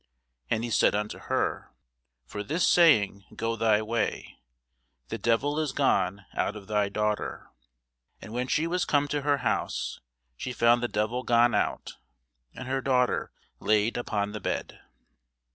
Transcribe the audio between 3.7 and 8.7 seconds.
way; the devil is gone out of thy daughter. And when she